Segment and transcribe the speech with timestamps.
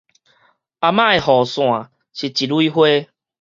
[0.03, 0.17] 阿媽的雨傘
[2.11, 2.79] 是一蕊花